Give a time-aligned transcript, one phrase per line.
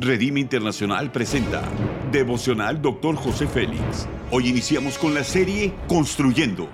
[0.00, 1.60] Redime Internacional presenta
[2.12, 3.16] Devocional Dr.
[3.16, 4.06] José Félix.
[4.30, 6.68] Hoy iniciamos con la serie Construyendo.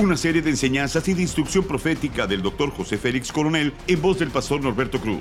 [0.00, 2.70] Una serie de enseñanzas y de instrucción profética del Dr.
[2.70, 5.20] José Félix Coronel en voz del pastor Norberto Cruz.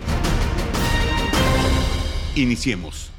[2.35, 3.12] Iniciemos.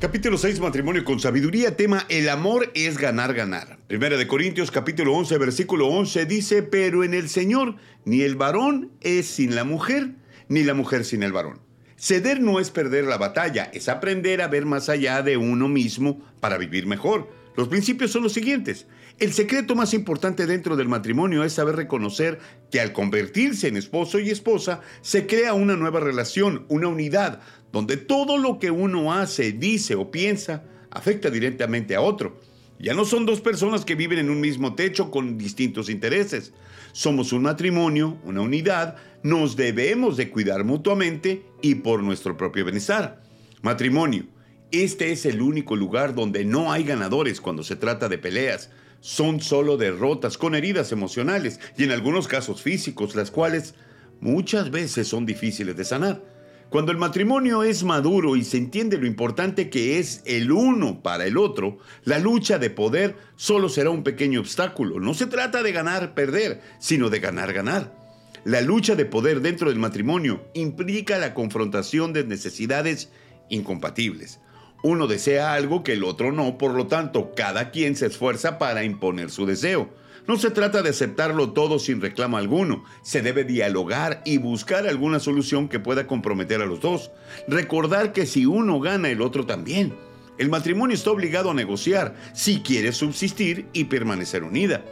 [0.00, 3.80] Capítulo 6, matrimonio con sabiduría, tema El amor es ganar, ganar.
[3.88, 7.74] Primera de Corintios capítulo 11, versículo 11 dice, pero en el Señor
[8.04, 10.12] ni el varón es sin la mujer,
[10.48, 11.58] ni la mujer sin el varón.
[11.96, 16.20] Ceder no es perder la batalla, es aprender a ver más allá de uno mismo
[16.38, 17.28] para vivir mejor.
[17.56, 18.86] Los principios son los siguientes.
[19.18, 22.38] El secreto más importante dentro del matrimonio es saber reconocer
[22.70, 27.40] que al convertirse en esposo y esposa se crea una nueva relación, una unidad,
[27.72, 32.40] donde todo lo que uno hace, dice o piensa afecta directamente a otro.
[32.78, 36.52] Ya no son dos personas que viven en un mismo techo con distintos intereses.
[36.92, 43.20] Somos un matrimonio, una unidad, nos debemos de cuidar mutuamente y por nuestro propio bienestar.
[43.62, 44.26] Matrimonio.
[44.70, 48.70] Este es el único lugar donde no hay ganadores cuando se trata de peleas.
[49.00, 53.74] Son solo derrotas con heridas emocionales y en algunos casos físicos, las cuales
[54.20, 56.22] muchas veces son difíciles de sanar.
[56.70, 61.24] Cuando el matrimonio es maduro y se entiende lo importante que es el uno para
[61.24, 65.00] el otro, la lucha de poder solo será un pequeño obstáculo.
[65.00, 67.96] No se trata de ganar, perder, sino de ganar, ganar.
[68.44, 73.08] La lucha de poder dentro del matrimonio implica la confrontación de necesidades
[73.48, 74.38] incompatibles.
[74.82, 78.84] Uno desea algo que el otro no, por lo tanto, cada quien se esfuerza para
[78.84, 79.88] imponer su deseo.
[80.28, 85.18] No se trata de aceptarlo todo sin reclamo alguno, se debe dialogar y buscar alguna
[85.18, 87.10] solución que pueda comprometer a los dos.
[87.48, 89.94] Recordar que si uno gana, el otro también.
[90.36, 94.84] El matrimonio está obligado a negociar si quiere subsistir y permanecer unida.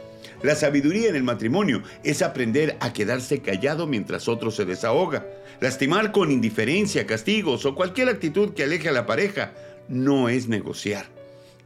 [0.43, 5.25] La sabiduría en el matrimonio es aprender a quedarse callado mientras otro se desahoga.
[5.61, 9.53] Lastimar con indiferencia, castigos o cualquier actitud que aleje a la pareja
[9.89, 11.05] no es negociar.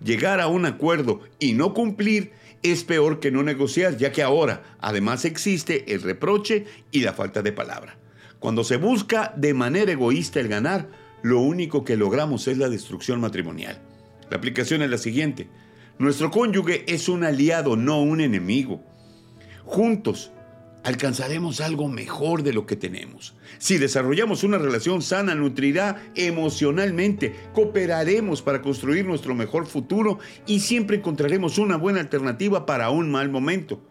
[0.03, 2.31] Llegar a un acuerdo y no cumplir
[2.63, 7.41] es peor que no negociar, ya que ahora además existe el reproche y la falta
[7.41, 7.97] de palabra.
[8.39, 10.89] Cuando se busca de manera egoísta el ganar,
[11.21, 13.79] lo único que logramos es la destrucción matrimonial.
[14.29, 15.47] La aplicación es la siguiente.
[15.99, 18.83] Nuestro cónyuge es un aliado, no un enemigo.
[19.65, 20.31] Juntos
[20.83, 23.35] alcanzaremos algo mejor de lo que tenemos.
[23.59, 30.97] Si desarrollamos una relación sana, nutrirá emocionalmente, cooperaremos para construir nuestro mejor futuro y siempre
[30.97, 33.81] encontraremos una buena alternativa para un mal momento.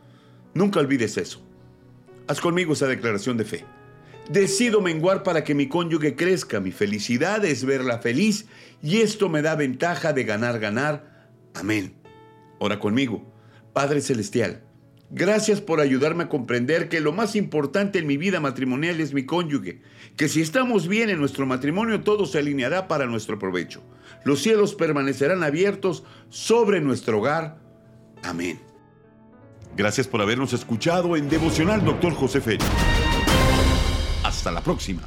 [0.54, 1.40] Nunca olvides eso.
[2.26, 3.64] Haz conmigo esa declaración de fe.
[4.28, 6.60] Decido menguar para que mi cónyuge crezca.
[6.60, 8.46] Mi felicidad es verla feliz
[8.82, 11.28] y esto me da ventaja de ganar, ganar.
[11.54, 11.94] Amén.
[12.58, 13.32] Ora conmigo.
[13.72, 14.62] Padre Celestial
[15.12, 19.26] Gracias por ayudarme a comprender que lo más importante en mi vida matrimonial es mi
[19.26, 19.82] cónyuge,
[20.16, 23.82] que si estamos bien en nuestro matrimonio todo se alineará para nuestro provecho.
[24.24, 27.58] Los cielos permanecerán abiertos sobre nuestro hogar.
[28.22, 28.60] Amén.
[29.76, 32.64] Gracias por habernos escuchado en Devocional Doctor José Félix.
[34.22, 35.02] Hasta la próxima.